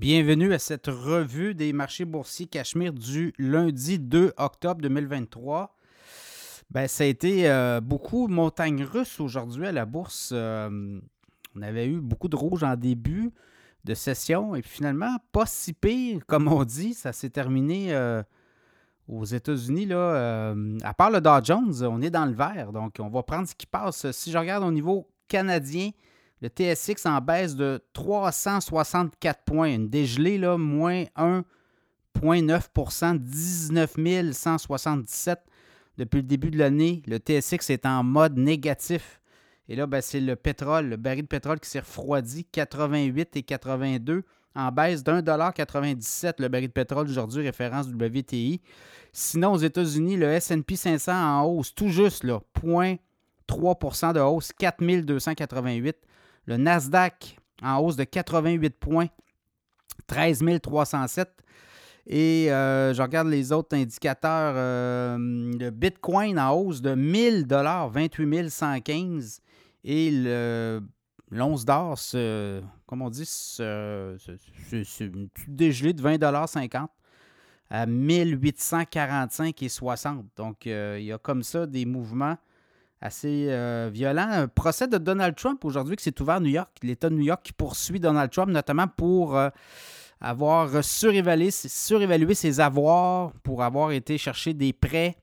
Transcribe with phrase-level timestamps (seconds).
[0.00, 5.76] Bienvenue à cette revue des marchés boursiers Cachemire du lundi 2 octobre 2023.
[6.70, 10.30] Ben, ça a été euh, beaucoup montagne russe aujourd'hui à la bourse.
[10.32, 10.98] Euh,
[11.54, 13.30] on avait eu beaucoup de rouge en début
[13.84, 16.94] de session et puis finalement, pas si pire, comme on dit.
[16.94, 18.22] Ça s'est terminé euh,
[19.06, 19.84] aux États-Unis.
[19.84, 22.72] Là, à part le Dow Jones, on est dans le vert.
[22.72, 24.10] Donc, on va prendre ce qui passe.
[24.12, 25.90] Si je regarde au niveau canadien,
[26.40, 29.74] le TSX en baisse de 364 points.
[29.74, 35.40] Une dégelée, là, moins 1,9% 19 177
[35.98, 37.02] depuis le début de l'année.
[37.06, 39.20] Le TSX est en mode négatif.
[39.68, 43.42] Et là, ben, c'est le pétrole, le baril de pétrole qui s'est refroidi, 88 et
[43.42, 44.24] 82,
[44.56, 48.60] en baisse d'1,97 le baril de pétrole aujourd'hui, référence WTI.
[49.12, 55.96] Sinon, aux États-Unis, le SP 500 en hausse, tout juste, là, 0,3% de hausse, 4288.
[56.50, 59.06] Le Nasdaq en hausse de 88 points,
[60.08, 61.30] 13 307.
[62.08, 64.54] Et euh, je regarde les autres indicateurs.
[64.56, 69.40] Euh, le Bitcoin en hausse de 1000 28 115.
[69.84, 70.82] Et le
[71.30, 71.96] l'once d'or,
[72.86, 73.62] comme on dit, c'est
[74.98, 76.90] une petite dégelée de 20 50
[77.70, 80.26] à 1845 et 60.
[80.36, 82.36] Donc, euh, il y a comme ça des mouvements
[83.00, 84.28] assez euh, violent.
[84.30, 86.70] Un procès de Donald Trump aujourd'hui qui s'est ouvert à New York.
[86.82, 89.48] L'État de New York qui poursuit Donald Trump, notamment pour euh,
[90.20, 95.16] avoir surévalué, ses avoirs, pour avoir été chercher des prêts.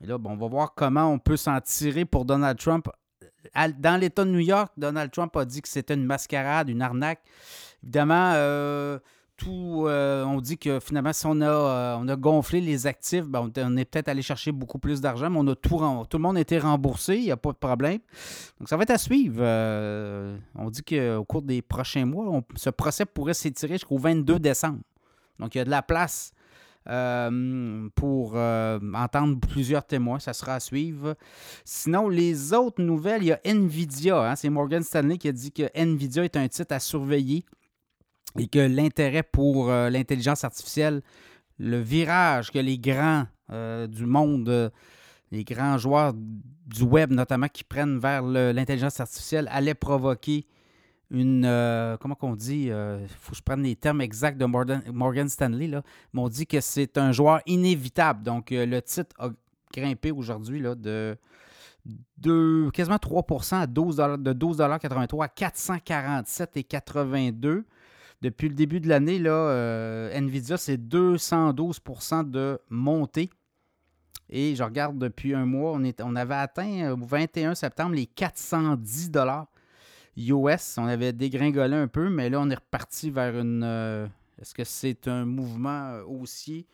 [0.00, 2.88] Et là, bon, on va voir comment on peut s'en tirer pour Donald Trump.
[3.78, 7.20] Dans l'État de New York, Donald Trump a dit que c'était une mascarade, une arnaque.
[7.82, 8.98] Évidemment, euh,
[9.36, 13.24] tout, euh, on dit que finalement, si on a, euh, on a gonflé les actifs,
[13.24, 16.22] ben, on, est peut-être allé chercher beaucoup plus d'argent, mais on a tout, tout le
[16.22, 17.98] monde a été remboursé, il n'y a pas de problème.
[18.58, 19.38] Donc, ça va être à suivre.
[19.40, 24.80] Euh, on dit qu'au cours des prochains mois, ce procès pourrait s'étirer jusqu'au 22 décembre.
[25.38, 26.32] Donc, il y a de la place
[27.94, 30.18] pour entendre plusieurs témoins.
[30.18, 31.16] Ça sera à suivre.
[31.64, 34.30] Sinon, les autres nouvelles, il y a Nvidia.
[34.30, 37.44] Hein, c'est Morgan Stanley qui a dit que Nvidia est un titre à surveiller
[38.38, 41.02] et que l'intérêt pour euh, l'intelligence artificielle,
[41.58, 44.70] le virage que les grands euh, du monde, euh,
[45.30, 50.46] les grands joueurs du web notamment qui prennent vers l'intelligence artificielle allait provoquer
[51.10, 51.42] une,
[52.00, 55.82] comment qu'on dit, il faut que je prenne les termes exacts de Morgan, Stanley, là,
[56.14, 58.22] on dit que c'est un joueur inévitable.
[58.22, 59.28] Donc le titre a
[59.72, 61.16] grimpé aujourd'hui de,
[62.18, 67.64] de quasiment 3% à 12 de 12,83 à 447,82
[68.22, 73.30] depuis le début de l'année, là, euh, Nvidia, c'est 212% de montée.
[74.30, 79.10] Et je regarde depuis un mois, on, on avait atteint au 21 septembre les 410
[79.10, 79.46] dollars
[80.16, 80.78] US.
[80.78, 83.62] On avait dégringolé un peu, mais là, on est reparti vers une.
[83.62, 84.06] Euh,
[84.40, 86.66] est-ce que c'est un mouvement euh, haussier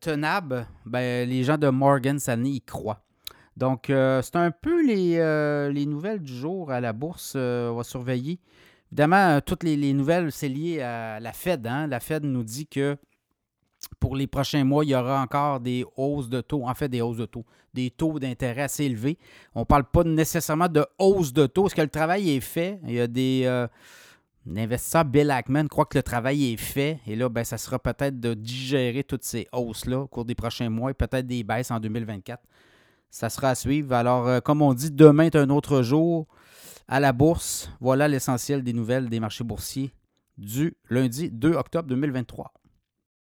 [0.00, 0.66] tenable?
[0.86, 3.04] Ben, les gens de Morgan Stanley y croient.
[3.56, 5.18] Donc, c'est un peu les,
[5.72, 7.36] les, nouvelles du jour à la bourse.
[7.36, 8.40] on va surveiller.
[8.90, 11.66] Évidemment, euh, toutes les, nouvelles, c'est lié à la Fed.
[11.66, 11.86] Hein.
[11.86, 12.96] La Fed nous dit que
[14.00, 17.00] pour les prochains mois, il y aura encore des hausses de taux, en fait des
[17.00, 17.44] hausses de taux,
[17.74, 19.18] des taux d'intérêt assez élevés.
[19.54, 22.80] On ne parle pas nécessairement de hausse de taux, parce que le travail est fait?
[22.84, 23.66] Il y a des euh,
[24.56, 27.00] investisseurs, Bill Ackman, croient que le travail est fait.
[27.06, 30.70] Et là, ben, ça sera peut-être de digérer toutes ces hausses-là au cours des prochains
[30.70, 32.42] mois et peut-être des baisses en 2024.
[33.10, 33.92] Ça sera à suivre.
[33.94, 36.26] Alors, euh, comme on dit, demain est un autre jour
[36.88, 37.70] à la bourse.
[37.80, 39.92] Voilà l'essentiel des nouvelles des marchés boursiers
[40.36, 42.52] du lundi 2 octobre 2023.